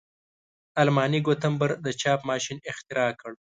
[0.81, 3.31] آلماني ګونتبر د چاپ ماشین اختراع کړ.